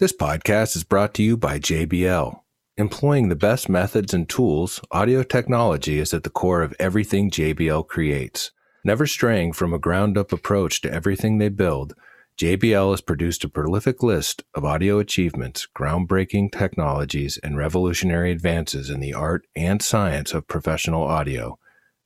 This 0.00 0.12
podcast 0.12 0.76
is 0.76 0.84
brought 0.84 1.12
to 1.14 1.24
you 1.24 1.36
by 1.36 1.58
JBL. 1.58 2.38
Employing 2.76 3.30
the 3.30 3.34
best 3.34 3.68
methods 3.68 4.14
and 4.14 4.28
tools, 4.28 4.80
audio 4.92 5.24
technology 5.24 5.98
is 5.98 6.14
at 6.14 6.22
the 6.22 6.30
core 6.30 6.62
of 6.62 6.72
everything 6.78 7.32
JBL 7.32 7.88
creates. 7.88 8.52
Never 8.84 9.08
straying 9.08 9.54
from 9.54 9.74
a 9.74 9.78
ground 9.80 10.16
up 10.16 10.32
approach 10.32 10.82
to 10.82 10.92
everything 10.92 11.38
they 11.38 11.48
build, 11.48 11.94
JBL 12.40 12.92
has 12.92 13.00
produced 13.00 13.42
a 13.42 13.48
prolific 13.48 14.00
list 14.00 14.44
of 14.54 14.64
audio 14.64 15.00
achievements, 15.00 15.66
groundbreaking 15.76 16.52
technologies, 16.52 17.36
and 17.42 17.58
revolutionary 17.58 18.30
advances 18.30 18.90
in 18.90 19.00
the 19.00 19.14
art 19.14 19.48
and 19.56 19.82
science 19.82 20.32
of 20.32 20.46
professional 20.46 21.02
audio. 21.02 21.58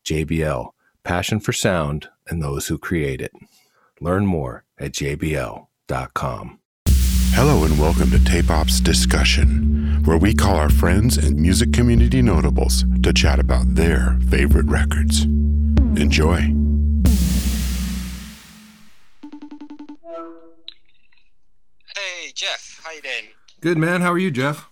JBL, 0.06 0.70
passion 1.04 1.40
for 1.40 1.52
sound 1.52 2.08
and 2.26 2.42
those 2.42 2.68
who 2.68 2.78
create 2.78 3.20
it. 3.20 3.32
Learn 4.00 4.24
more 4.24 4.64
at 4.78 4.92
jbl.com. 4.92 6.58
Hello 7.34 7.64
and 7.64 7.78
welcome 7.78 8.10
to 8.10 8.22
Tape 8.24 8.50
Ops 8.50 8.78
Discussion, 8.78 10.02
where 10.04 10.18
we 10.18 10.34
call 10.34 10.56
our 10.56 10.68
friends 10.68 11.16
and 11.16 11.36
music 11.36 11.72
community 11.72 12.20
notables 12.20 12.84
to 13.02 13.12
chat 13.12 13.38
about 13.40 13.74
their 13.74 14.18
favorite 14.30 14.66
records. 14.66 15.24
Enjoy. 15.24 16.40
Hey 21.96 22.32
Jeff, 22.34 22.80
how 22.84 22.92
you 22.92 23.00
doing? 23.00 23.30
Good 23.60 23.78
man. 23.78 24.02
How 24.02 24.12
are 24.12 24.18
you, 24.18 24.30
Jeff? 24.30 24.68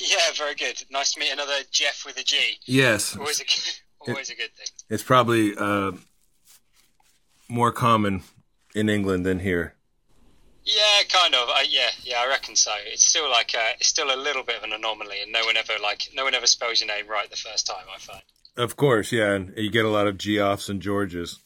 Yeah, 0.00 0.16
very 0.36 0.54
good. 0.54 0.82
Nice 0.90 1.14
to 1.14 1.20
meet 1.20 1.32
another 1.32 1.60
Jeff 1.70 2.04
with 2.04 2.18
a 2.18 2.22
G. 2.22 2.58
Yes. 2.66 3.16
Always 3.16 3.40
a 3.40 3.44
always 4.10 4.30
a 4.30 4.34
good 4.34 4.52
thing. 4.52 4.66
It's 4.90 5.02
probably 5.02 5.56
uh, 5.56 5.92
more 7.48 7.72
common 7.72 8.22
in 8.74 8.88
England 8.88 9.24
than 9.24 9.40
here. 9.40 9.72
Yeah, 10.66 11.02
kind 11.08 11.34
of. 11.34 11.48
I, 11.48 11.64
yeah, 11.70 11.90
yeah, 12.02 12.16
I 12.18 12.26
reckon 12.26 12.56
so. 12.56 12.72
It's 12.86 13.08
still 13.08 13.30
like 13.30 13.54
a, 13.54 13.74
it's 13.78 13.88
still 13.88 14.12
a 14.12 14.18
little 14.18 14.42
bit 14.42 14.56
of 14.56 14.64
an 14.64 14.72
anomaly, 14.72 15.22
and 15.22 15.32
no 15.32 15.44
one 15.44 15.56
ever 15.56 15.74
like 15.80 16.08
no 16.12 16.24
one 16.24 16.34
ever 16.34 16.46
spells 16.46 16.80
your 16.80 16.88
name 16.88 17.06
right 17.06 17.30
the 17.30 17.36
first 17.36 17.66
time. 17.66 17.84
I 17.94 17.98
find. 17.98 18.22
Of 18.56 18.76
course, 18.76 19.12
yeah, 19.12 19.32
and 19.32 19.56
you 19.56 19.70
get 19.70 19.84
a 19.84 19.90
lot 19.90 20.08
of 20.08 20.18
Geoffs 20.18 20.68
and 20.68 20.82
Georges. 20.82 21.38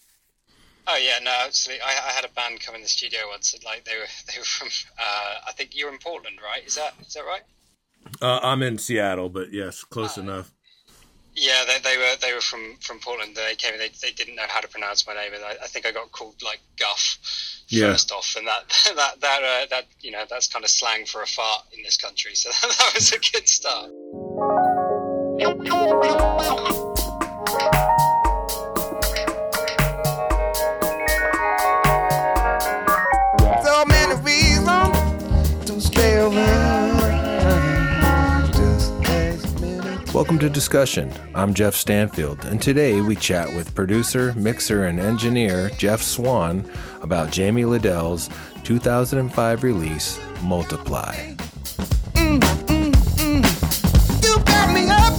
Oh 0.88 0.96
yeah, 0.96 1.18
no, 1.22 1.32
absolutely. 1.44 1.82
I, 1.82 1.90
I 1.90 2.12
had 2.12 2.24
a 2.24 2.28
band 2.28 2.60
come 2.60 2.74
in 2.74 2.82
the 2.82 2.88
studio 2.88 3.20
once. 3.28 3.52
And, 3.52 3.62
like 3.62 3.84
they 3.84 3.96
were 3.96 4.06
they 4.32 4.38
were 4.38 4.44
from. 4.44 4.68
Uh, 4.98 5.34
I 5.48 5.52
think 5.52 5.76
you're 5.76 5.92
in 5.92 5.98
Portland, 5.98 6.38
right? 6.42 6.66
Is 6.66 6.76
that 6.76 6.94
is 7.06 7.12
that 7.12 7.24
right? 7.24 7.42
Uh, 8.22 8.40
I'm 8.42 8.62
in 8.62 8.78
Seattle, 8.78 9.28
but 9.28 9.52
yes, 9.52 9.84
close 9.84 10.16
enough. 10.16 10.50
Yeah, 11.34 11.64
they, 11.66 11.78
they 11.78 11.96
were 11.96 12.16
they 12.20 12.34
were 12.34 12.40
from, 12.40 12.76
from 12.80 12.98
Portland. 12.98 13.36
They 13.36 13.54
came. 13.54 13.78
They, 13.78 13.90
they 14.02 14.10
didn't 14.10 14.34
know 14.36 14.46
how 14.48 14.60
to 14.60 14.68
pronounce 14.68 15.06
my 15.06 15.14
name, 15.14 15.32
and 15.34 15.44
I, 15.44 15.52
I 15.62 15.66
think 15.68 15.86
I 15.86 15.92
got 15.92 16.10
called 16.12 16.42
like 16.42 16.60
Guff 16.78 17.18
Yeah. 17.68 17.92
first 17.92 18.10
off, 18.12 18.34
and 18.36 18.46
that 18.46 18.68
that 18.96 19.20
that 19.20 19.42
uh, 19.42 19.66
that 19.70 19.86
you 20.00 20.10
know 20.10 20.24
that's 20.28 20.48
kind 20.48 20.64
of 20.64 20.70
slang 20.70 21.06
for 21.06 21.22
a 21.22 21.26
fart 21.26 21.66
in 21.72 21.82
this 21.82 21.96
country. 21.96 22.34
So 22.34 22.50
that 22.62 22.92
was 22.94 23.12
a 23.12 23.18
good 23.18 23.48
start. 23.48 23.90
Welcome 40.20 40.38
to 40.40 40.50
Discussion. 40.50 41.10
I'm 41.34 41.54
Jeff 41.54 41.74
Stanfield, 41.74 42.44
and 42.44 42.60
today 42.60 43.00
we 43.00 43.16
chat 43.16 43.48
with 43.54 43.74
producer, 43.74 44.34
mixer, 44.34 44.84
and 44.84 45.00
engineer 45.00 45.70
Jeff 45.78 46.02
Swan 46.02 46.70
about 47.00 47.30
Jamie 47.30 47.64
Lidell's 47.64 48.28
2005 48.64 49.62
release, 49.62 50.20
Multiply. 50.42 51.14
You 52.16 52.38
got 54.44 54.74
me 54.74 54.90
up. 54.90 55.14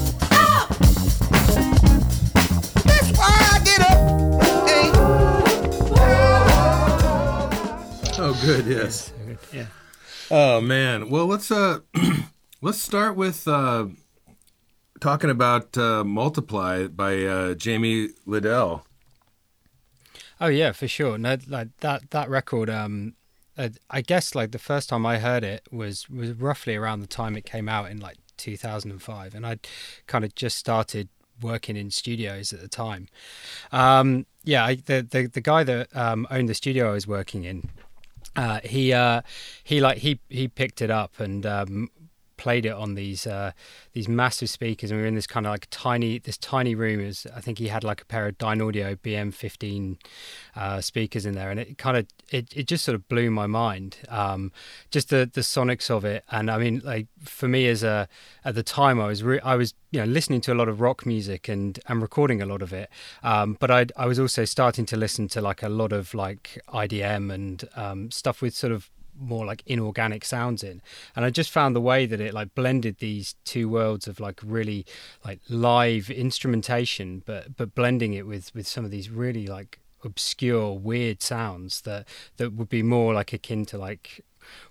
That's 2.85 3.11
why 3.17 3.37
I 3.41 3.59
get 3.65 3.81
up. 3.81 3.97
Hey. 4.67 4.91
Oh, 8.19 8.39
good, 8.45 8.67
yes. 8.67 9.11
Yeah. 9.51 9.65
Oh 10.29 10.61
man. 10.61 11.09
Well, 11.09 11.25
let's 11.25 11.49
uh, 11.49 11.79
let's 12.61 12.79
start 12.79 13.15
with 13.15 13.47
uh, 13.47 13.87
talking 15.01 15.29
about 15.29 15.77
uh, 15.77 16.05
Multiply 16.05 16.87
by 16.87 17.23
uh, 17.25 17.53
Jamie 17.55 18.09
Lidell. 18.25 18.83
Oh 20.39 20.47
yeah, 20.47 20.71
for 20.71 20.87
sure. 20.87 21.17
No, 21.17 21.37
like 21.47 21.75
that 21.81 22.11
that 22.11 22.29
record. 22.29 22.69
Um, 22.69 23.15
I 23.89 24.01
guess 24.01 24.33
like 24.33 24.51
the 24.51 24.59
first 24.59 24.89
time 24.89 25.05
I 25.05 25.19
heard 25.19 25.43
it 25.43 25.67
was 25.71 26.09
was 26.09 26.31
roughly 26.31 26.75
around 26.75 27.01
the 27.01 27.07
time 27.07 27.35
it 27.35 27.45
came 27.45 27.67
out 27.67 27.91
in 27.91 27.99
like 27.99 28.17
2005, 28.37 29.35
and 29.35 29.45
I'd 29.45 29.67
kind 30.07 30.23
of 30.23 30.33
just 30.33 30.57
started 30.57 31.09
working 31.41 31.75
in 31.75 31.91
studios 31.91 32.53
at 32.53 32.61
the 32.61 32.67
time. 32.67 33.07
Um, 33.71 34.25
yeah, 34.43 34.65
I, 34.65 34.75
the 34.75 35.05
the 35.07 35.27
the 35.27 35.41
guy 35.41 35.63
that 35.63 35.95
um, 35.95 36.25
owned 36.31 36.49
the 36.49 36.55
studio 36.55 36.89
I 36.89 36.93
was 36.93 37.05
working 37.05 37.43
in, 37.43 37.69
uh, 38.35 38.61
he 38.63 38.93
uh, 38.93 39.21
he 39.63 39.79
like 39.79 39.99
he 39.99 40.19
he 40.29 40.47
picked 40.47 40.81
it 40.81 40.89
up 40.89 41.19
and 41.19 41.45
um, 41.45 41.89
played 42.41 42.65
it 42.65 42.73
on 42.73 42.95
these 42.95 43.27
uh, 43.27 43.51
these 43.93 44.07
massive 44.07 44.49
speakers, 44.49 44.89
and 44.89 44.97
we 44.97 45.03
were 45.03 45.07
in 45.07 45.13
this 45.13 45.27
kind 45.27 45.45
of 45.45 45.51
like 45.51 45.67
tiny 45.69 46.17
this 46.17 46.39
tiny 46.39 46.73
room. 46.73 47.05
Was, 47.05 47.27
I 47.35 47.39
think 47.39 47.59
he 47.59 47.67
had 47.67 47.83
like 47.83 48.01
a 48.01 48.05
pair 48.05 48.27
of 48.27 48.39
Dynaudio 48.39 48.97
BM15 48.97 49.97
uh, 50.55 50.81
speakers 50.81 51.27
in 51.27 51.35
there, 51.35 51.51
and 51.51 51.59
it 51.59 51.77
kind 51.77 51.97
of 51.97 52.07
it, 52.31 52.51
it 52.57 52.65
just 52.65 52.83
sort 52.83 52.95
of 52.95 53.07
blew 53.07 53.29
my 53.29 53.45
mind. 53.45 53.97
Um, 54.09 54.51
just 54.89 55.09
the 55.09 55.29
the 55.31 55.41
sonics 55.41 55.91
of 55.91 56.03
it, 56.03 56.23
and 56.31 56.49
I 56.49 56.57
mean, 56.57 56.81
like 56.83 57.05
for 57.23 57.47
me 57.47 57.67
as 57.67 57.83
a 57.83 58.07
at 58.43 58.55
the 58.55 58.63
time, 58.63 58.99
I 58.99 59.05
was 59.05 59.21
re- 59.21 59.39
I 59.41 59.55
was 59.55 59.75
you 59.91 59.99
know 59.99 60.07
listening 60.07 60.41
to 60.41 60.53
a 60.53 60.55
lot 60.55 60.67
of 60.67 60.81
rock 60.81 61.05
music 61.05 61.47
and 61.47 61.79
and 61.85 62.01
recording 62.01 62.41
a 62.41 62.47
lot 62.47 62.63
of 62.63 62.73
it, 62.73 62.89
um, 63.21 63.55
but 63.59 63.69
I 63.69 63.85
I 63.95 64.07
was 64.07 64.17
also 64.17 64.45
starting 64.45 64.87
to 64.87 64.97
listen 64.97 65.27
to 65.29 65.41
like 65.41 65.61
a 65.61 65.69
lot 65.69 65.93
of 65.93 66.15
like 66.15 66.59
IDM 66.73 67.31
and 67.31 67.69
um, 67.75 68.09
stuff 68.09 68.41
with 68.41 68.55
sort 68.55 68.73
of 68.73 68.89
more 69.21 69.45
like 69.45 69.63
inorganic 69.65 70.25
sounds 70.25 70.63
in. 70.63 70.81
And 71.15 71.23
i 71.25 71.29
just 71.29 71.51
found 71.51 71.75
the 71.75 71.81
way 71.81 72.05
that 72.05 72.19
it 72.19 72.33
like 72.33 72.53
blended 72.55 72.97
these 72.97 73.35
two 73.45 73.69
worlds 73.69 74.07
of 74.07 74.19
like 74.19 74.39
really 74.43 74.85
like 75.25 75.39
live 75.49 76.09
instrumentation 76.09 77.23
but 77.25 77.55
but 77.55 77.75
blending 77.75 78.13
it 78.13 78.25
with 78.25 78.53
with 78.55 78.67
some 78.67 78.85
of 78.85 78.91
these 78.91 79.09
really 79.09 79.47
like 79.47 79.79
obscure 80.03 80.73
weird 80.73 81.21
sounds 81.21 81.81
that 81.81 82.07
that 82.37 82.53
would 82.53 82.69
be 82.69 82.81
more 82.83 83.13
like 83.13 83.33
akin 83.33 83.65
to 83.65 83.77
like 83.77 84.21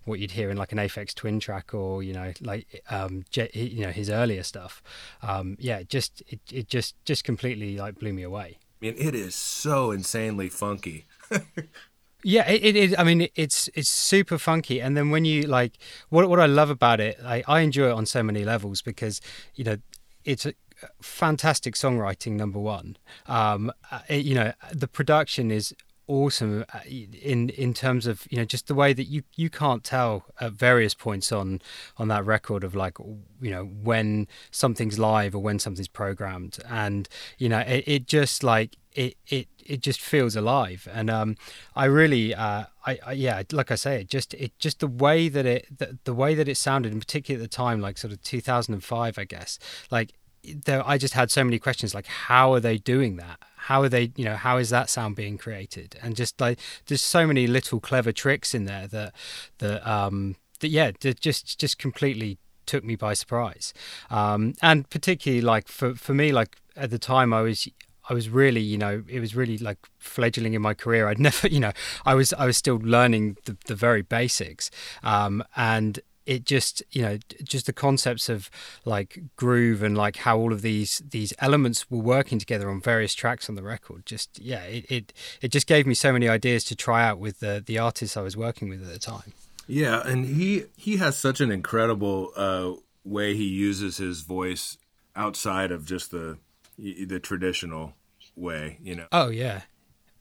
what 0.05 0.19
you'd 0.19 0.33
hear 0.33 0.51
in 0.51 0.57
like 0.57 0.73
an 0.73 0.79
Aphex 0.79 1.15
Twin 1.15 1.39
track 1.39 1.73
or 1.73 2.03
you 2.03 2.13
know 2.13 2.33
like 2.41 2.83
um 2.91 3.25
you 3.33 3.85
know 3.85 3.93
his 3.93 4.11
earlier 4.11 4.43
stuff. 4.43 4.83
Um 5.23 5.57
yeah 5.61 5.83
just 5.83 6.23
it, 6.29 6.41
it 6.53 6.69
just 6.69 6.95
just 7.05 7.25
completely 7.25 7.77
like 7.77 7.99
blew 7.99 8.13
me 8.13 8.23
away. 8.23 8.59
I 8.83 8.87
mean, 8.87 8.95
it 8.97 9.15
is 9.15 9.35
so 9.35 9.91
insanely 9.91 10.49
funky. 10.49 11.07
Yeah, 12.23 12.49
it, 12.51 12.77
is. 12.77 12.95
I 12.99 13.05
mean, 13.05 13.29
it's 13.35 13.69
it's 13.75 13.89
super 13.89 14.37
funky, 14.39 14.81
and 14.81 14.97
then 14.97 15.11
when 15.11 15.25
you 15.25 15.43
like, 15.43 15.79
what 16.11 16.29
what 16.29 16.39
I 16.41 16.47
love 16.47 16.71
about 16.71 17.01
it, 17.01 17.19
I, 17.25 17.43
I 17.49 17.61
enjoy 17.61 17.89
it 17.89 17.93
on 17.93 18.07
so 18.07 18.23
many 18.23 18.45
levels 18.45 18.83
because 18.83 19.21
you 19.55 19.65
know, 19.65 19.77
it's 20.25 20.45
a 20.45 20.53
fantastic 21.01 21.75
songwriting. 21.75 22.33
Number 22.33 22.59
one, 22.59 22.97
um, 23.27 23.73
uh, 23.91 24.01
it- 24.09 24.25
you 24.27 24.35
know, 24.35 24.53
the 24.73 24.89
production 24.89 25.51
is 25.51 25.75
awesome 26.11 26.65
uh, 26.75 26.81
in 26.87 27.51
in 27.51 27.73
terms 27.73 28.07
of 28.07 28.27
you 28.31 28.37
know 28.37 28.45
just 28.45 28.67
the 28.67 28.75
way 28.75 28.93
that 28.93 29.05
you 29.05 29.23
you 29.37 29.49
can't 29.49 29.85
tell 29.85 30.25
at 30.41 30.53
various 30.53 30.95
points 30.95 31.31
on 31.31 31.61
on 31.97 32.09
that 32.09 32.27
record 32.27 32.65
of 32.65 32.75
like 32.75 32.99
you 33.41 33.51
know 33.51 33.65
when 33.65 34.27
something's 34.51 34.99
live 34.99 35.35
or 35.35 35.39
when 35.39 35.59
something's 35.59 35.89
programmed. 35.89 36.59
And 36.69 37.09
you 37.39 37.49
know 37.49 37.61
it, 37.61 37.85
it 37.87 38.07
just 38.07 38.43
like 38.43 38.77
it 38.93 39.17
it 39.29 39.47
it 39.65 39.81
just 39.81 40.01
feels 40.01 40.35
alive. 40.35 40.89
And 40.93 41.09
um 41.09 41.37
i 41.77 41.85
really 41.85 42.35
uh 42.35 42.65
I, 42.87 42.99
I 43.07 43.13
yeah 43.13 43.43
like 43.53 43.71
i 43.71 43.75
say 43.75 44.01
it 44.01 44.09
just 44.09 44.35
it 44.35 44.59
just 44.59 44.81
the 44.81 44.87
way 44.87 45.29
that 45.29 45.47
it 45.47 45.67
the, 45.79 45.99
the 46.05 46.15
way 46.15 46.35
that 46.35 46.49
it 46.49 46.57
sounded 46.57 46.93
in 46.93 46.99
particular 46.99 47.39
at 47.39 47.43
the 47.43 47.57
time 47.57 47.81
like 47.81 47.99
sort 47.99 48.13
of 48.13 48.23
2005 48.23 49.19
i 49.19 49.25
guess 49.25 49.59
like 49.91 50.15
there 50.43 50.87
i 50.87 50.97
just 50.99 51.15
had 51.15 51.31
so 51.31 51.45
many 51.45 51.59
questions 51.59 51.95
like 51.95 52.07
how 52.07 52.53
are 52.53 52.61
they 52.61 52.79
doing 52.79 53.17
that 53.17 53.39
how 53.65 53.83
are 53.83 53.89
they 53.89 54.13
you 54.17 54.25
know 54.25 54.37
how 54.37 54.59
is 54.59 54.71
that 54.71 54.91
sound 54.91 55.17
being 55.17 55.39
created? 55.39 55.99
And 56.03 56.17
just 56.17 56.41
like 56.41 56.59
there's 56.87 57.03
so 57.03 57.27
many 57.27 57.47
little 57.47 57.81
clever 57.81 58.13
tricks 58.13 58.55
in 58.55 58.65
there 58.65 58.87
that 58.89 59.15
that 59.59 59.87
um 59.87 60.37
that 60.61 60.69
yeah 60.69 60.91
just 61.01 61.59
just 61.59 61.79
completely 61.79 62.39
took 62.67 62.85
me 62.85 62.97
by 62.97 63.15
surprise. 63.15 63.73
Um 64.11 64.55
and 64.63 64.89
particularly 64.91 65.43
like 65.43 65.69
for 65.69 65.95
for 65.95 66.15
me 66.15 66.33
like 66.33 66.57
at 66.77 66.91
the 66.91 66.99
time 66.99 67.33
i 67.33 67.41
was 67.43 67.69
I 68.09 68.15
was 68.15 68.29
really, 68.29 68.61
you 68.61 68.77
know, 68.77 69.05
it 69.09 69.21
was 69.21 69.37
really 69.37 69.57
like 69.57 69.79
fledgling 69.99 70.55
in 70.55 70.61
my 70.61 70.75
career. 70.75 71.07
I'd 71.07 71.19
never, 71.29 71.47
you 71.47 71.61
know, 71.61 71.73
I 72.05 72.15
was 72.15 72.33
I 72.33 72.45
was 72.45 72.57
still 72.57 72.81
learning 72.83 73.37
the, 73.45 73.57
the 73.67 73.77
very 73.77 74.03
basics, 74.03 74.71
um, 75.05 75.45
and 75.55 76.01
it 76.31 76.45
just 76.45 76.83
you 76.93 77.03
know 77.03 77.19
just 77.43 77.67
the 77.67 77.73
concepts 77.73 78.29
of 78.29 78.49
like 78.85 79.21
groove 79.35 79.83
and 79.83 79.99
like 79.99 80.17
how 80.19 80.39
all 80.39 80.53
of 80.53 80.63
these 80.63 81.03
these 81.11 81.35
elements 81.41 81.91
were 81.91 81.99
working 81.99 82.39
together 82.39 82.71
on 82.71 82.81
various 82.81 83.15
tracks 83.15 83.49
on 83.49 83.57
the 83.57 83.63
record 83.63 84.07
just 84.07 84.39
yeah 84.39 84.63
it 84.63 84.85
it, 84.89 85.13
it 85.43 85.49
just 85.51 85.67
gave 85.67 85.87
me 85.87 85.95
so 85.95 86.13
many 86.13 86.29
ideas 86.29 86.63
to 86.63 86.77
try 86.77 87.05
out 87.05 87.19
with 87.19 87.41
the 87.41 87.63
the 87.67 87.79
artists 87.79 88.17
I 88.17 88.23
was 88.23 88.37
working 88.37 88.69
with 88.69 88.81
at 88.83 88.93
the 88.93 88.99
time 88.99 89.33
Yeah, 89.67 90.03
and 90.05 90.25
he 90.25 90.65
he 90.77 90.97
has 90.97 91.17
such 91.17 91.41
an 91.41 91.51
incredible 91.53 92.33
uh, 92.37 92.73
way 93.05 93.37
he 93.37 93.45
uses 93.45 93.99
his 93.99 94.23
voice 94.23 94.79
outside 95.15 95.71
of 95.71 95.85
just 95.85 96.11
the 96.11 96.39
the 96.79 97.21
traditional 97.21 97.95
way, 98.35 98.79
you 98.83 98.97
know. 98.97 99.07
Oh 99.13 99.29
yeah. 99.29 99.63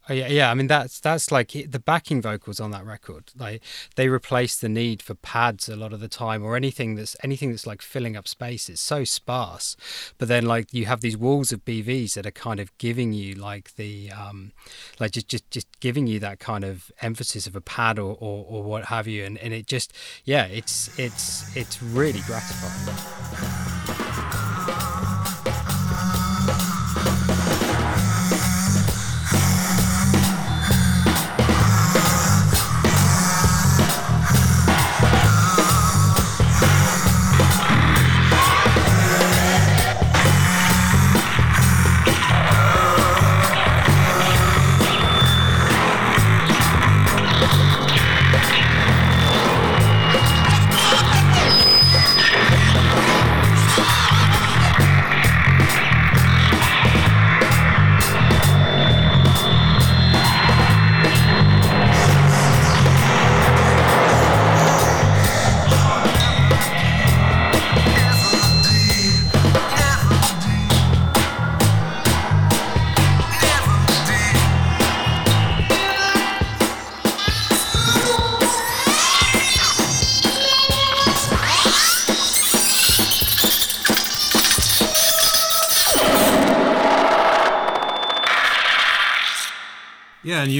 Oh, 0.10 0.14
yeah, 0.14 0.28
yeah. 0.28 0.50
I 0.50 0.56
mean, 0.56 0.66
that's 0.66 1.00
that's 1.00 1.32
like 1.32 1.52
the 1.52 1.80
backing 1.80 2.20
vocals 2.20 2.60
on 2.60 2.72
that 2.72 2.84
record. 2.84 3.32
Like 3.38 3.62
they 3.96 4.10
replace 4.10 4.58
the 4.58 4.68
need 4.68 5.04
for 5.04 5.14
pads 5.14 5.70
a 5.70 5.76
lot 5.76 5.94
of 5.94 6.00
the 6.00 6.08
time, 6.08 6.44
or 6.44 6.56
anything 6.56 6.96
that's 6.96 7.16
anything 7.24 7.52
that's 7.52 7.68
like 7.68 7.84
filling 7.84 8.18
up 8.18 8.28
space. 8.28 8.70
It's 8.70 8.82
so 8.82 9.04
sparse, 9.04 9.78
but 10.18 10.28
then 10.28 10.48
like 10.48 10.74
you 10.74 10.88
have 10.88 11.02
these 11.02 11.16
walls 11.16 11.52
of 11.52 11.64
BVs 11.64 12.16
that 12.16 12.26
are 12.26 12.32
kind 12.32 12.60
of 12.60 12.76
giving 12.80 13.14
you 13.14 13.36
like 13.36 13.76
the 13.76 14.12
um, 14.12 14.52
like 15.00 15.12
just 15.12 15.28
just 15.28 15.50
just 15.52 15.68
giving 15.80 16.08
you 16.08 16.20
that 16.20 16.40
kind 16.40 16.64
of 16.64 16.92
emphasis 17.02 17.46
of 17.46 17.56
a 17.56 17.62
pad 17.62 18.00
or 18.00 18.18
or, 18.20 18.46
or 18.50 18.64
what 18.64 18.86
have 18.86 19.08
you, 19.08 19.24
and 19.24 19.38
and 19.38 19.54
it 19.54 19.68
just 19.68 19.94
yeah, 20.26 20.46
it's 20.46 20.98
it's 20.98 21.56
it's 21.56 21.84
really 21.84 22.22
gratifying. 22.22 23.69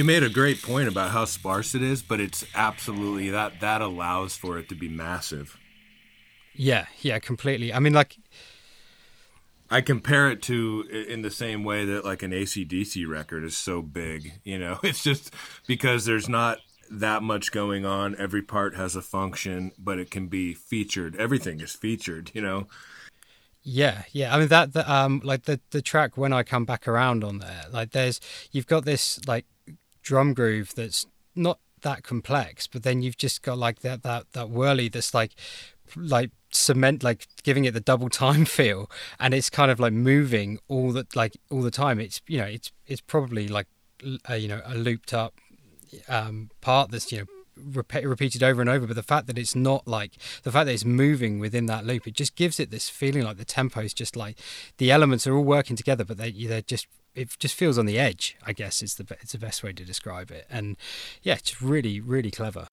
You 0.00 0.04
made 0.04 0.22
a 0.22 0.30
great 0.30 0.62
point 0.62 0.88
about 0.88 1.10
how 1.10 1.26
sparse 1.26 1.74
it 1.74 1.82
is, 1.82 2.00
but 2.00 2.20
it's 2.20 2.46
absolutely 2.54 3.28
that 3.28 3.60
that 3.60 3.82
allows 3.82 4.34
for 4.34 4.58
it 4.58 4.66
to 4.66 4.74
be 4.74 4.88
massive. 4.88 5.58
Yeah, 6.54 6.86
yeah, 7.02 7.18
completely. 7.18 7.70
I 7.70 7.80
mean, 7.80 7.92
like, 7.92 8.16
I 9.70 9.82
compare 9.82 10.30
it 10.30 10.40
to 10.44 10.86
in 10.90 11.20
the 11.20 11.30
same 11.30 11.64
way 11.64 11.84
that 11.84 12.02
like 12.02 12.22
an 12.22 12.30
ACDC 12.30 13.06
record 13.06 13.44
is 13.44 13.54
so 13.54 13.82
big. 13.82 14.40
You 14.42 14.58
know, 14.58 14.78
it's 14.82 15.02
just 15.02 15.34
because 15.66 16.06
there's 16.06 16.30
not 16.30 16.60
that 16.90 17.22
much 17.22 17.52
going 17.52 17.84
on. 17.84 18.16
Every 18.18 18.40
part 18.40 18.74
has 18.76 18.96
a 18.96 19.02
function, 19.02 19.70
but 19.78 19.98
it 19.98 20.10
can 20.10 20.28
be 20.28 20.54
featured. 20.54 21.14
Everything 21.16 21.60
is 21.60 21.74
featured. 21.74 22.30
You 22.32 22.40
know. 22.40 22.68
Yeah, 23.62 24.04
yeah. 24.12 24.34
I 24.34 24.38
mean 24.38 24.48
that, 24.48 24.72
the, 24.72 24.90
um, 24.90 25.20
like 25.22 25.42
the 25.42 25.60
the 25.72 25.82
track 25.82 26.16
when 26.16 26.32
I 26.32 26.42
come 26.42 26.64
back 26.64 26.88
around 26.88 27.22
on 27.22 27.40
there, 27.40 27.66
like 27.70 27.90
there's 27.90 28.18
you've 28.50 28.66
got 28.66 28.86
this 28.86 29.20
like 29.26 29.44
drum 30.02 30.34
groove 30.34 30.74
that's 30.74 31.06
not 31.34 31.58
that 31.82 32.02
complex, 32.02 32.66
but 32.66 32.82
then 32.82 33.02
you've 33.02 33.16
just 33.16 33.42
got 33.42 33.58
like 33.58 33.80
that 33.80 34.02
that 34.02 34.32
that 34.32 34.50
whirly 34.50 34.88
that's 34.88 35.14
like 35.14 35.32
like 35.96 36.30
cement 36.52 37.02
like 37.02 37.26
giving 37.42 37.64
it 37.64 37.74
the 37.74 37.80
double 37.80 38.08
time 38.24 38.44
feel 38.44 38.90
and 39.18 39.34
it's 39.34 39.50
kind 39.50 39.70
of 39.70 39.80
like 39.80 39.92
moving 39.92 40.58
all 40.68 40.92
the 40.92 41.06
like 41.14 41.36
all 41.50 41.62
the 41.62 41.70
time. 41.70 42.00
It's 42.00 42.20
you 42.26 42.38
know 42.38 42.46
it's 42.46 42.72
it's 42.86 43.00
probably 43.00 43.48
like 43.48 43.66
a, 44.28 44.36
you 44.36 44.48
know 44.48 44.62
a 44.64 44.74
looped 44.74 45.12
up 45.12 45.34
um 46.08 46.50
part 46.60 46.90
that's 46.90 47.10
you 47.10 47.18
know 47.18 47.26
repeat, 47.56 48.06
repeated 48.06 48.42
over 48.42 48.60
and 48.60 48.70
over 48.70 48.86
but 48.86 48.96
the 48.96 49.02
fact 49.02 49.26
that 49.26 49.36
it's 49.38 49.54
not 49.54 49.86
like 49.86 50.12
the 50.44 50.52
fact 50.52 50.66
that 50.66 50.72
it's 50.72 50.84
moving 50.84 51.38
within 51.38 51.66
that 51.66 51.84
loop 51.84 52.06
it 52.06 52.14
just 52.14 52.36
gives 52.36 52.58
it 52.58 52.70
this 52.70 52.88
feeling 52.88 53.22
like 53.22 53.36
the 53.36 53.44
tempo 53.44 53.80
is 53.80 53.92
just 53.92 54.16
like 54.16 54.38
the 54.78 54.90
elements 54.90 55.26
are 55.26 55.34
all 55.34 55.44
working 55.44 55.76
together 55.76 56.04
but 56.04 56.16
they 56.16 56.30
they're 56.30 56.62
just 56.62 56.86
it 57.14 57.36
just 57.38 57.54
feels 57.54 57.78
on 57.78 57.86
the 57.86 57.98
edge. 57.98 58.36
I 58.46 58.52
guess 58.52 58.82
is 58.82 58.94
the 58.94 59.06
it's 59.20 59.32
the 59.32 59.38
best 59.38 59.62
way 59.62 59.72
to 59.72 59.84
describe 59.84 60.30
it. 60.30 60.46
And 60.50 60.76
yeah, 61.22 61.34
it's 61.34 61.62
really 61.62 62.00
really 62.00 62.30
clever. 62.30 62.66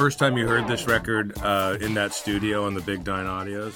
First 0.00 0.18
time 0.18 0.38
you 0.38 0.48
heard 0.48 0.66
this 0.66 0.86
record 0.86 1.36
uh, 1.42 1.76
in 1.78 1.92
that 1.92 2.14
studio 2.14 2.64
on 2.64 2.72
the 2.72 2.80
Big 2.80 3.04
Dynaudios? 3.04 3.74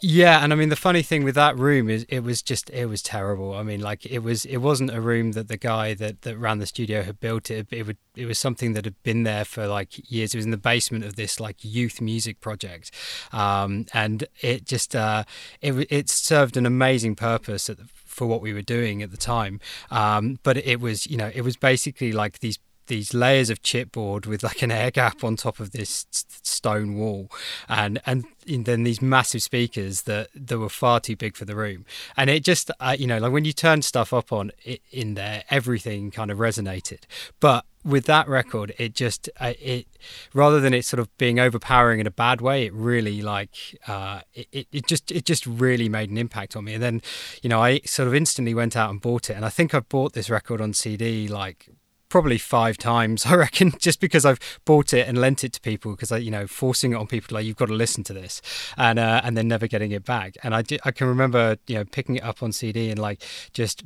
Yeah, 0.00 0.42
and 0.42 0.52
I 0.52 0.56
mean 0.56 0.70
the 0.70 0.74
funny 0.74 1.02
thing 1.02 1.22
with 1.22 1.36
that 1.36 1.56
room 1.56 1.88
is 1.88 2.04
it 2.08 2.24
was 2.24 2.42
just 2.42 2.68
it 2.70 2.86
was 2.86 3.00
terrible. 3.00 3.54
I 3.54 3.62
mean, 3.62 3.80
like 3.80 4.04
it 4.04 4.24
was 4.24 4.44
it 4.44 4.56
wasn't 4.56 4.90
a 4.92 5.00
room 5.00 5.32
that 5.32 5.46
the 5.46 5.56
guy 5.56 5.94
that, 5.94 6.22
that 6.22 6.36
ran 6.36 6.58
the 6.58 6.66
studio 6.66 7.04
had 7.04 7.20
built. 7.20 7.48
It 7.48 7.68
it 7.70 7.86
would 7.86 7.96
it 8.16 8.26
was 8.26 8.40
something 8.40 8.72
that 8.72 8.86
had 8.86 9.00
been 9.04 9.22
there 9.22 9.44
for 9.44 9.68
like 9.68 10.10
years. 10.10 10.34
It 10.34 10.38
was 10.38 10.46
in 10.46 10.50
the 10.50 10.56
basement 10.56 11.04
of 11.04 11.14
this 11.14 11.38
like 11.38 11.58
youth 11.60 12.00
music 12.00 12.40
project, 12.40 12.90
um, 13.32 13.86
and 13.94 14.24
it 14.40 14.66
just 14.66 14.96
uh, 14.96 15.22
it 15.60 15.74
it 15.90 16.10
served 16.10 16.56
an 16.56 16.66
amazing 16.66 17.14
purpose 17.14 17.68
the, 17.68 17.76
for 18.04 18.26
what 18.26 18.40
we 18.40 18.52
were 18.52 18.62
doing 18.62 19.00
at 19.00 19.12
the 19.12 19.16
time. 19.16 19.60
Um, 19.92 20.40
but 20.42 20.56
it 20.56 20.80
was 20.80 21.06
you 21.06 21.16
know 21.16 21.30
it 21.32 21.42
was 21.42 21.56
basically 21.56 22.10
like 22.10 22.40
these 22.40 22.58
these 22.86 23.14
layers 23.14 23.50
of 23.50 23.62
chipboard 23.62 24.26
with 24.26 24.42
like 24.42 24.62
an 24.62 24.70
air 24.70 24.90
gap 24.90 25.24
on 25.24 25.36
top 25.36 25.60
of 25.60 25.72
this 25.72 26.06
stone 26.10 26.96
wall. 26.96 27.30
And 27.68 28.00
and 28.06 28.24
then 28.46 28.84
these 28.84 29.02
massive 29.02 29.42
speakers 29.42 30.02
that 30.02 30.28
that 30.34 30.58
were 30.58 30.68
far 30.68 31.00
too 31.00 31.16
big 31.16 31.36
for 31.36 31.44
the 31.44 31.56
room. 31.56 31.84
And 32.16 32.30
it 32.30 32.44
just 32.44 32.70
uh, 32.80 32.96
you 32.98 33.06
know 33.06 33.18
like 33.18 33.32
when 33.32 33.44
you 33.44 33.52
turn 33.52 33.82
stuff 33.82 34.12
up 34.12 34.32
on 34.32 34.52
it 34.64 34.80
in 34.90 35.14
there 35.14 35.44
everything 35.50 36.10
kind 36.10 36.30
of 36.30 36.38
resonated. 36.38 37.00
But 37.40 37.64
with 37.84 38.06
that 38.06 38.26
record 38.28 38.74
it 38.78 38.94
just 38.94 39.28
uh, 39.38 39.52
it 39.60 39.86
rather 40.34 40.60
than 40.60 40.74
it 40.74 40.84
sort 40.84 40.98
of 40.98 41.16
being 41.18 41.38
overpowering 41.38 42.00
in 42.00 42.06
a 42.06 42.10
bad 42.10 42.40
way 42.40 42.66
it 42.66 42.72
really 42.74 43.22
like 43.22 43.78
uh 43.86 44.20
it, 44.34 44.66
it 44.72 44.86
just 44.88 45.12
it 45.12 45.24
just 45.24 45.46
really 45.46 45.88
made 45.88 46.10
an 46.10 46.18
impact 46.18 46.56
on 46.56 46.64
me. 46.64 46.74
And 46.74 46.82
then 46.82 47.02
you 47.42 47.48
know 47.48 47.62
i 47.62 47.80
sort 47.84 48.08
of 48.08 48.14
instantly 48.14 48.54
went 48.54 48.76
out 48.76 48.90
and 48.90 49.00
bought 49.00 49.30
it. 49.30 49.34
And 49.34 49.44
i 49.44 49.50
think 49.50 49.74
i 49.74 49.80
bought 49.80 50.14
this 50.14 50.30
record 50.30 50.60
on 50.60 50.72
cd 50.72 51.28
like 51.28 51.68
probably 52.08 52.38
five 52.38 52.78
times, 52.78 53.26
I 53.26 53.34
reckon, 53.34 53.72
just 53.78 54.00
because 54.00 54.24
I've 54.24 54.38
bought 54.64 54.92
it 54.92 55.08
and 55.08 55.18
lent 55.18 55.44
it 55.44 55.52
to 55.54 55.60
people 55.60 55.92
because 55.92 56.12
I, 56.12 56.18
you 56.18 56.30
know, 56.30 56.46
forcing 56.46 56.92
it 56.92 56.96
on 56.96 57.06
people 57.06 57.34
like 57.34 57.44
you've 57.44 57.56
got 57.56 57.68
to 57.68 57.74
listen 57.74 58.04
to 58.04 58.12
this, 58.12 58.42
and 58.76 58.98
uh, 58.98 59.20
and 59.24 59.36
then 59.36 59.48
never 59.48 59.66
getting 59.66 59.92
it 59.92 60.04
back. 60.04 60.36
And 60.42 60.54
I 60.54 60.64
I 60.84 60.90
can 60.90 61.06
remember, 61.06 61.56
you 61.66 61.76
know, 61.76 61.84
picking 61.84 62.16
it 62.16 62.24
up 62.24 62.42
on 62.42 62.52
CD 62.52 62.90
and 62.90 62.98
like 62.98 63.22
just 63.52 63.84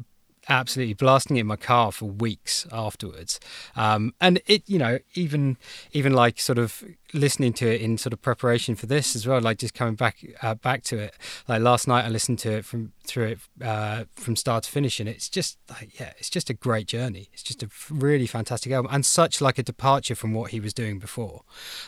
absolutely 0.49 0.95
blasting 0.95 1.37
it 1.37 1.41
in 1.41 1.47
my 1.47 1.57
car 1.57 1.93
for 1.93 2.07
weeks 2.07 2.67
afterwards. 2.73 3.39
Um, 3.77 4.15
and 4.21 4.41
it, 4.47 4.63
you 4.67 4.79
know, 4.79 4.99
even 5.15 5.57
even 5.93 6.13
like 6.13 6.41
sort 6.41 6.59
of 6.59 6.85
listening 7.13 7.53
to 7.55 7.67
it 7.67 7.81
in 7.81 7.99
sort 7.99 8.13
of 8.13 8.23
preparation 8.23 8.75
for 8.75 8.87
this 8.87 9.15
as 9.17 9.27
well, 9.27 9.41
like 9.41 9.59
just 9.59 9.75
coming 9.75 9.95
back 9.95 10.25
uh, 10.43 10.55
back 10.55 10.83
to 10.85 10.99
it. 10.99 11.15
Like 11.49 11.63
last 11.63 11.89
night, 11.89 12.05
I 12.05 12.09
listened 12.09 12.39
to 12.41 12.53
it 12.53 12.65
from 12.65 12.93
through 13.05 13.27
it 13.27 13.39
uh, 13.65 14.05
from 14.15 14.37
start 14.37 14.65
to 14.65 14.71
finish, 14.71 15.01
and 15.01 15.09
it's 15.09 15.29
just 15.29 15.59
like 15.71 15.99
yeah, 15.99 16.13
it's 16.19 16.31
just 16.31 16.51
a 16.51 16.55
great 16.55 16.87
journey. 16.87 17.29
It's 17.33 17.43
just 17.43 17.63
a 17.63 17.69
really 17.91 18.27
fantastic 18.27 18.73
album, 18.73 18.91
and 18.93 19.05
such 19.05 19.41
like 19.41 19.59
a 19.59 19.63
departure 19.63 20.15
from 20.15 20.33
what 20.33 20.51
he 20.51 20.61
was 20.61 20.73
doing 20.73 20.99
before, 20.99 21.43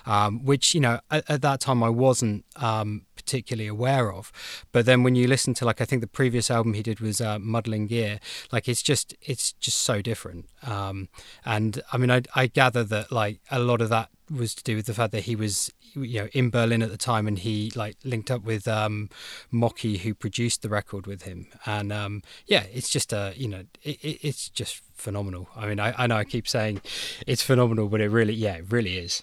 um, 0.07 0.45
which 0.45 0.75
you 0.75 0.81
know 0.81 1.01
at, 1.11 1.29
at, 1.29 1.43
that 1.43 1.61
time 1.61 1.83
I 1.83 1.89
wasn't 1.89 2.45
um, 2.57 3.07
particularly 3.17 3.69
aware 3.69 4.13
of. 4.13 4.33
But 4.73 4.87
then 4.87 5.03
when 5.03 5.15
you 5.15 5.27
listen 5.27 5.55
to 5.55 5.65
like 5.65 5.81
I 5.81 5.85
think 5.85 6.01
the 6.01 6.09
previous 6.09 6.51
album 6.51 6.75
he 6.75 6.83
did 6.83 7.01
was 7.01 7.21
uh, 7.21 7.39
Muddlin 7.39 7.87
Gear, 7.87 8.21
like 8.51 8.69
it's 8.69 8.83
just 8.83 9.15
it's 9.23 9.53
just 9.53 9.79
so 9.79 10.03
different. 10.03 10.47
Um, 10.63 11.09
and 11.45 11.83
I 11.93 11.99
mean 11.99 12.11
I 12.11 12.23
I 12.35 12.47
gather 12.47 12.85
that 12.85 13.13
like 13.13 13.41
a 13.51 13.59
lot 13.59 13.81
of 13.81 13.89
that 13.91 14.09
was 14.33 14.55
to 14.55 14.65
do 14.65 14.77
with 14.77 14.87
the 14.87 14.95
fact 14.95 15.13
that 15.13 15.25
he 15.25 15.37
was 15.37 15.71
you 15.95 16.21
know 16.21 16.29
in 16.33 16.51
Berlin 16.51 16.83
at 16.83 16.91
the 16.91 16.97
time 16.97 17.27
and 17.27 17.39
he 17.39 17.73
like 17.75 17.97
linked 18.05 18.31
up 18.31 18.43
with 18.43 18.67
um 18.67 19.09
Mocky 19.51 19.99
who 19.99 20.15
produced 20.15 20.63
the 20.63 20.69
record 20.69 21.07
with 21.07 21.23
him. 21.23 21.47
And 21.67 21.93
um 21.93 22.23
yeah 22.47 22.65
it's 22.73 22.89
just 22.89 23.13
a 23.13 23.33
you 23.37 23.49
know 23.49 23.65
it, 23.83 23.99
it's 24.03 24.49
just 24.49 24.83
phenomenal. 24.95 25.49
I 25.57 25.67
mean 25.67 25.81
I, 25.81 25.95
I 25.97 26.07
know 26.07 26.17
I 26.17 26.25
keep 26.25 26.49
saying 26.49 26.81
it's 27.27 27.43
phenomenal 27.43 27.89
but 27.89 28.01
it 28.01 28.09
really 28.09 28.35
yeah 28.35 28.55
it 28.55 28.71
really 28.71 28.99
is. 28.99 29.23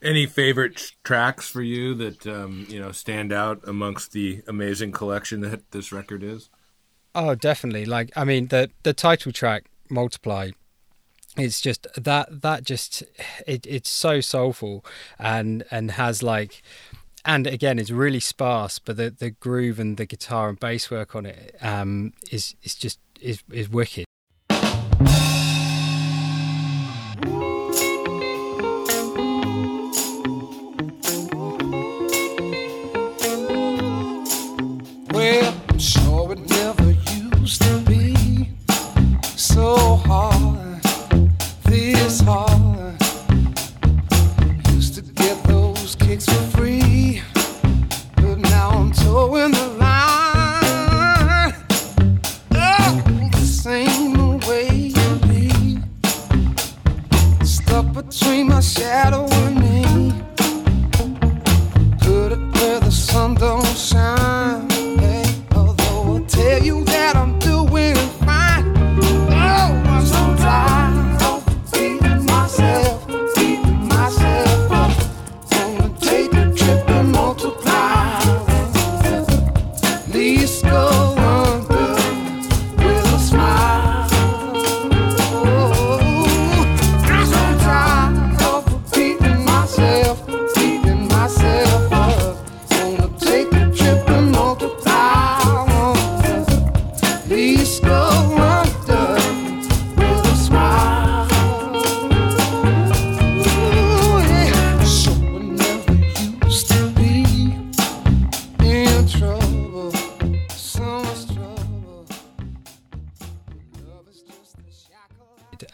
Any 0.00 0.26
favorite 0.26 0.92
tracks 1.02 1.48
for 1.48 1.62
you 1.62 1.94
that 1.94 2.26
um 2.26 2.66
you 2.68 2.80
know 2.80 2.92
stand 2.92 3.32
out 3.32 3.60
amongst 3.66 4.12
the 4.12 4.42
amazing 4.46 4.92
collection 4.92 5.40
that 5.40 5.70
this 5.72 5.92
record 5.92 6.22
is? 6.22 6.48
Oh 7.14 7.34
definitely. 7.34 7.84
Like 7.84 8.12
I 8.16 8.24
mean 8.24 8.48
the 8.48 8.70
the 8.84 8.92
title 8.92 9.32
track 9.32 9.64
multiply 9.90 10.50
it's 11.38 11.60
just 11.60 11.86
that 11.96 12.42
that 12.42 12.64
just 12.64 13.02
it, 13.46 13.66
it's 13.66 13.88
so 13.88 14.20
soulful 14.20 14.84
and 15.18 15.64
and 15.70 15.92
has 15.92 16.22
like 16.22 16.62
and 17.24 17.46
again 17.46 17.78
it's 17.78 17.90
really 17.90 18.20
sparse 18.20 18.78
but 18.78 18.96
the 18.96 19.10
the 19.10 19.30
groove 19.30 19.78
and 19.78 19.96
the 19.96 20.06
guitar 20.06 20.48
and 20.48 20.58
bass 20.60 20.90
work 20.90 21.14
on 21.14 21.26
it 21.26 21.54
um 21.60 22.12
is 22.30 22.54
is 22.62 22.74
just 22.74 22.98
is 23.20 23.42
is 23.50 23.68
wicked 23.68 24.07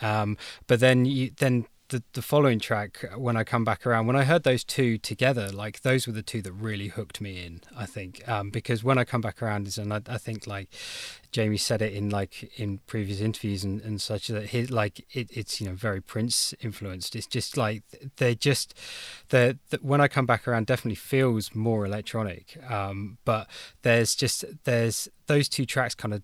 um 0.03 0.37
but 0.67 0.81
then 0.81 1.05
you 1.05 1.31
then 1.39 1.67
the, 1.89 2.03
the 2.15 2.23
following 2.23 2.59
track 2.59 3.05
when 3.17 3.37
i 3.37 3.45
come 3.45 3.65
back 3.65 3.87
around 3.87 4.07
when 4.07 4.17
i 4.17 4.25
heard 4.25 4.43
those 4.43 4.65
two 4.65 4.97
together 4.97 5.51
like 5.53 5.83
those 5.83 6.07
were 6.07 6.13
the 6.13 6.23
two 6.23 6.41
that 6.41 6.53
really 6.53 6.89
hooked 6.89 7.21
me 7.21 7.45
in 7.45 7.61
i 7.77 7.85
think. 7.85 8.27
Um 8.29 8.51
because 8.51 8.83
when 8.83 8.97
i 8.97 9.05
come 9.05 9.21
back 9.21 9.43
around 9.43 9.67
is 9.67 9.77
and 9.77 9.93
i, 9.93 10.01
I 10.09 10.19
think 10.19 10.47
like 10.47 10.69
jamie 11.31 11.59
said 11.59 11.83
it 11.83 11.93
in 11.93 12.09
like 12.09 12.51
in 12.59 12.79
previous 12.87 13.21
interviews 13.21 13.65
and, 13.65 13.81
and 13.83 14.01
such 14.01 14.29
that 14.29 14.47
his 14.47 14.71
like 14.71 15.05
it, 15.13 15.29
it's 15.31 15.61
you 15.61 15.69
know 15.69 15.75
very 15.75 16.01
prince 16.01 16.55
influenced 16.61 17.15
it's 17.15 17.27
just 17.27 17.57
like 17.57 17.83
they're 18.17 18.35
just 18.35 18.75
they 19.29 19.55
the 19.71 19.79
when 19.83 20.01
i 20.01 20.09
come 20.09 20.27
back 20.27 20.49
around 20.49 20.67
definitely 20.67 20.95
feels 20.95 21.55
more 21.55 21.85
electronic. 21.85 22.59
Um 22.69 23.19
but 23.25 23.47
there's 23.83 24.15
just 24.15 24.45
there's 24.65 25.09
those 25.27 25.49
two 25.49 25.67
tracks 25.67 25.95
kind 25.95 26.15
of 26.15 26.23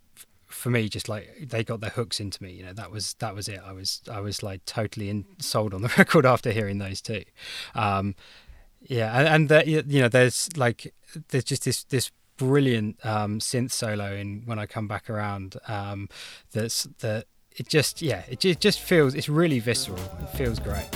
for 0.51 0.69
me 0.69 0.89
just 0.89 1.09
like 1.09 1.29
they 1.41 1.63
got 1.63 1.81
their 1.81 1.89
hooks 1.91 2.19
into 2.19 2.41
me 2.43 2.51
you 2.51 2.63
know 2.63 2.73
that 2.73 2.91
was 2.91 3.13
that 3.15 3.33
was 3.35 3.47
it. 3.47 3.59
I 3.65 3.71
was 3.71 4.01
i 4.11 4.19
was 4.19 4.43
like 4.43 4.65
totally 4.65 5.09
in, 5.09 5.25
sold 5.39 5.73
on 5.73 5.81
the 5.81 5.93
record 5.97 6.25
after 6.25 6.51
hearing 6.51 6.77
those 6.77 7.01
two. 7.01 7.23
Um 7.75 8.15
yeah 8.81 9.17
and, 9.17 9.27
and 9.27 9.49
that 9.49 9.67
you 9.67 9.83
know 10.01 10.09
there's 10.09 10.49
like 10.57 10.93
there's 11.29 11.43
just 11.43 11.65
this 11.65 11.83
this 11.85 12.11
brilliant 12.37 13.03
um 13.05 13.39
synth 13.39 13.71
solo 13.71 14.15
in 14.15 14.41
when 14.45 14.57
i 14.57 14.65
come 14.65 14.87
back 14.87 15.07
around 15.07 15.57
um 15.67 16.09
that's 16.51 16.85
that 16.99 17.25
it 17.55 17.67
just 17.67 18.01
yeah 18.01 18.23
it 18.29 18.43
it 18.45 18.59
just 18.59 18.79
feels 18.79 19.13
it's 19.13 19.29
really 19.29 19.59
visceral. 19.59 19.99
It 20.21 20.29
feels 20.37 20.59
great 20.59 20.89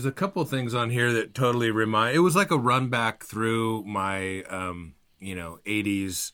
There's 0.00 0.08
a 0.10 0.12
couple 0.12 0.42
things 0.46 0.72
on 0.72 0.88
here 0.88 1.12
that 1.12 1.34
totally 1.34 1.70
remind. 1.70 2.16
It 2.16 2.20
was 2.20 2.34
like 2.34 2.50
a 2.50 2.56
run 2.56 2.88
back 2.88 3.22
through 3.22 3.84
my, 3.84 4.44
um, 4.44 4.94
you 5.18 5.34
know, 5.34 5.58
'80s 5.66 6.32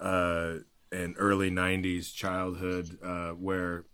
uh, 0.00 0.54
and 0.90 1.14
early 1.16 1.48
'90s 1.48 2.12
childhood, 2.12 2.98
uh, 3.00 3.30
where, 3.34 3.84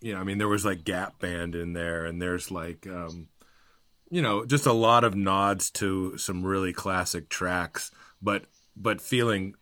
you 0.00 0.12
know, 0.12 0.18
I 0.18 0.24
mean, 0.24 0.38
there 0.38 0.48
was 0.48 0.64
like 0.64 0.82
Gap 0.82 1.20
Band 1.20 1.54
in 1.54 1.72
there, 1.72 2.04
and 2.04 2.20
there's 2.20 2.50
like, 2.50 2.84
um, 2.88 3.28
you 4.10 4.20
know, 4.20 4.44
just 4.44 4.66
a 4.66 4.72
lot 4.72 5.04
of 5.04 5.14
nods 5.14 5.70
to 5.74 6.18
some 6.18 6.44
really 6.44 6.72
classic 6.72 7.28
tracks, 7.28 7.92
but 8.20 8.46
but 8.74 9.00
feeling, 9.00 9.54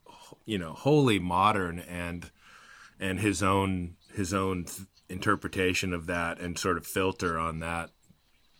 you 0.47 0.57
know, 0.57 0.73
wholly 0.73 1.19
modern 1.19 1.81
and 1.81 2.31
and 2.99 3.21
his 3.21 3.43
own 3.43 3.97
his 4.15 4.33
own 4.33 4.65
interpretation 5.11 5.93
of 5.93 6.07
that 6.07 6.41
and 6.41 6.59
sort 6.59 6.79
of 6.79 6.87
filter 6.87 7.39
on 7.39 7.59
that 7.59 7.91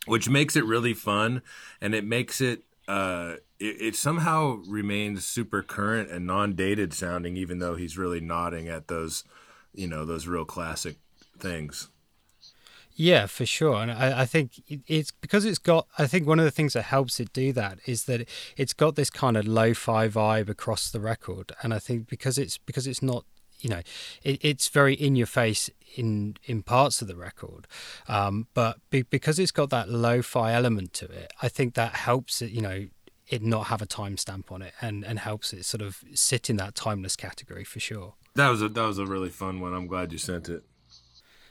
which 0.07 0.29
makes 0.29 0.55
it 0.55 0.65
really 0.65 0.93
fun 0.93 1.41
and 1.81 1.93
it 1.93 2.03
makes 2.03 2.41
it 2.41 2.63
uh, 2.87 3.35
it, 3.59 3.81
it 3.81 3.95
somehow 3.95 4.61
remains 4.67 5.25
super 5.25 5.61
current 5.61 6.09
and 6.09 6.25
non-dated 6.25 6.93
sounding, 6.93 7.37
even 7.37 7.59
though 7.59 7.75
he's 7.75 7.97
really 7.97 8.21
nodding 8.21 8.67
at 8.67 8.87
those, 8.87 9.23
you 9.73 9.87
know, 9.87 10.05
those 10.05 10.27
real 10.27 10.45
classic 10.45 10.97
things. 11.37 11.89
Yeah, 12.99 13.27
for 13.27 13.45
sure. 13.45 13.75
And 13.75 13.91
I, 13.91 14.21
I 14.21 14.25
think 14.25 14.63
it's 14.87 15.11
because 15.11 15.45
it's 15.45 15.59
got, 15.59 15.87
I 15.99 16.07
think 16.07 16.25
one 16.25 16.39
of 16.39 16.45
the 16.45 16.51
things 16.51 16.73
that 16.73 16.83
helps 16.83 17.19
it 17.19 17.31
do 17.31 17.53
that 17.53 17.77
is 17.85 18.05
that 18.05 18.27
it's 18.55 18.73
got 18.73 18.95
this 18.95 19.11
kind 19.11 19.37
of 19.37 19.47
lo 19.47 19.75
fi 19.75 20.07
vibe 20.07 20.49
across 20.49 20.89
the 20.89 20.99
record. 20.99 21.51
And 21.61 21.75
I 21.75 21.79
think 21.79 22.07
because 22.07 22.39
it's, 22.39 22.57
because 22.57 22.87
it's 22.87 23.03
not, 23.03 23.23
you 23.59 23.69
know, 23.69 23.81
it, 24.23 24.39
it's 24.43 24.67
very 24.69 24.93
in 24.93 25.15
your 25.15 25.27
face 25.27 25.69
in, 25.95 26.37
in 26.45 26.63
parts 26.63 27.01
of 27.01 27.07
the 27.07 27.15
record. 27.15 27.67
Um, 28.07 28.47
but 28.53 28.77
be, 28.89 29.03
because 29.03 29.39
it's 29.39 29.51
got 29.51 29.69
that 29.69 29.89
lo 29.89 30.21
fi 30.21 30.53
element 30.53 30.93
to 30.93 31.05
it, 31.05 31.31
I 31.41 31.49
think 31.49 31.73
that 31.75 31.93
helps 31.93 32.41
it, 32.41 32.51
you 32.51 32.61
know, 32.61 32.87
it 33.27 33.41
not 33.41 33.67
have 33.67 33.81
a 33.81 33.87
timestamp 33.87 34.51
on 34.51 34.61
it 34.61 34.73
and, 34.81 35.03
and 35.03 35.19
helps 35.19 35.53
it 35.53 35.65
sort 35.65 35.81
of 35.81 36.03
sit 36.13 36.49
in 36.49 36.57
that 36.57 36.75
timeless 36.75 37.15
category 37.15 37.63
for 37.63 37.79
sure. 37.79 38.13
That 38.35 38.49
was 38.49 38.61
a 38.61 38.69
that 38.69 38.85
was 38.85 38.99
a 38.99 39.05
really 39.05 39.29
fun 39.29 39.59
one. 39.59 39.73
I'm 39.73 39.87
glad 39.87 40.11
you 40.11 40.19
sent 40.19 40.47
it. 40.47 40.63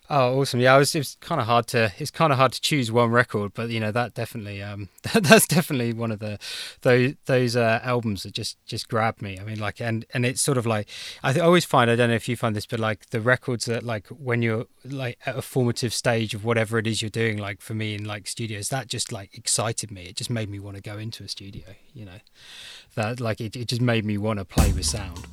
Oh, 0.08 0.40
awesome! 0.40 0.60
Yeah, 0.60 0.76
it 0.76 0.78
was, 0.78 0.94
was 0.94 1.16
kind 1.20 1.40
of 1.40 1.48
hard 1.48 1.66
to 1.68 1.92
it's 1.98 2.12
kind 2.12 2.32
of 2.32 2.38
hard 2.38 2.52
to 2.52 2.60
choose 2.60 2.92
one 2.92 3.10
record, 3.10 3.52
but 3.54 3.70
you 3.70 3.80
know 3.80 3.90
that 3.90 4.14
definitely 4.14 4.62
um 4.62 4.88
that, 5.02 5.24
that's 5.24 5.48
definitely 5.48 5.92
one 5.92 6.12
of 6.12 6.20
the 6.20 6.38
those 6.82 7.14
those 7.24 7.56
uh, 7.56 7.80
albums 7.82 8.22
that 8.22 8.32
just 8.32 8.56
just 8.66 8.88
grabbed 8.88 9.20
me. 9.20 9.36
I 9.40 9.42
mean, 9.42 9.58
like 9.58 9.80
and 9.80 10.04
and 10.14 10.24
it's 10.24 10.40
sort 10.40 10.58
of 10.58 10.66
like 10.66 10.88
I 11.24 11.32
th- 11.32 11.42
always 11.42 11.64
find 11.64 11.90
I 11.90 11.96
don't 11.96 12.10
know 12.10 12.14
if 12.14 12.28
you 12.28 12.36
find 12.36 12.54
this, 12.54 12.66
but 12.66 12.78
like 12.78 13.10
the 13.10 13.20
records 13.20 13.64
that 13.64 13.82
like 13.82 14.06
when 14.08 14.42
you're 14.42 14.66
like 14.84 15.18
at 15.26 15.36
a 15.36 15.42
formative 15.42 15.92
stage 15.92 16.34
of 16.34 16.44
whatever 16.44 16.78
it 16.78 16.86
is 16.86 17.02
you're 17.02 17.10
doing, 17.10 17.36
like 17.36 17.60
for 17.60 17.74
me 17.74 17.94
in 17.94 18.04
like 18.04 18.28
studios, 18.28 18.68
that 18.68 18.86
just 18.86 19.10
like 19.10 19.36
excited 19.36 19.90
me. 19.90 20.04
It 20.04 20.16
just 20.16 20.30
made 20.30 20.48
me 20.48 20.60
want 20.60 20.76
to 20.76 20.82
go 20.82 20.98
into 20.98 21.24
a 21.24 21.28
studio. 21.28 21.64
You 21.94 22.04
know, 22.04 22.20
that 22.94 23.20
like 23.20 23.40
it, 23.40 23.56
it 23.56 23.66
just 23.66 23.82
made 23.82 24.04
me 24.04 24.18
want 24.18 24.38
to 24.38 24.44
play 24.44 24.72
with 24.72 24.86
sound. 24.86 25.26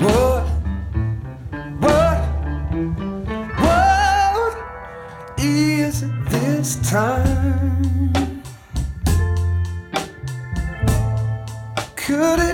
What? 0.00 0.31
Time? 6.76 8.42
Could 11.96 12.40
it 12.40 12.51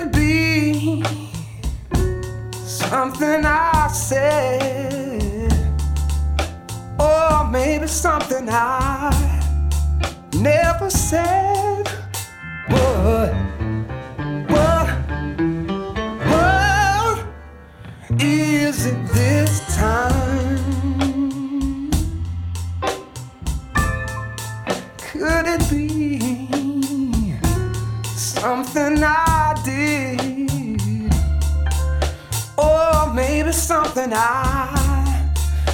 I 34.30 35.25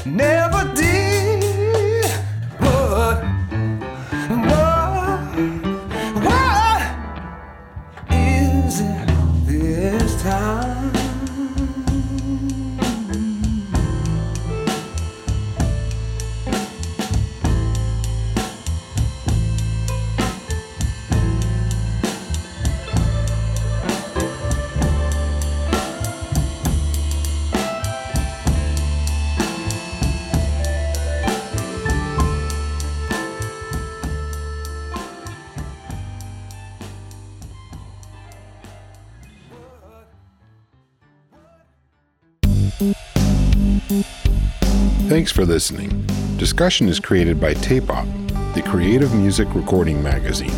never 0.06 0.72
did? 0.76 0.93
Thanks 45.14 45.30
for 45.30 45.44
listening. 45.44 46.04
Discussion 46.38 46.88
is 46.88 46.98
created 46.98 47.40
by 47.40 47.54
Tape 47.54 47.88
Op, 47.88 48.04
the 48.52 48.62
creative 48.66 49.14
music 49.14 49.46
recording 49.54 50.02
magazine. 50.02 50.50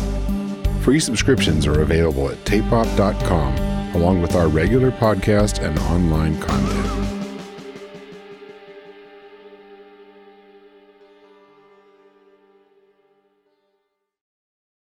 Free 0.81 0.99
subscriptions 0.99 1.67
are 1.67 1.81
available 1.81 2.31
at 2.31 2.43
tapeop.com, 2.43 3.55
along 3.95 4.19
with 4.19 4.33
our 4.33 4.47
regular 4.47 4.89
podcast 4.89 5.63
and 5.63 5.77
online 5.77 6.41
content. 6.41 7.16